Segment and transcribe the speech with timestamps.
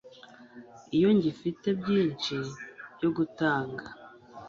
[0.95, 2.35] Iyo ngifite byinshi
[2.95, 3.85] byo gutanga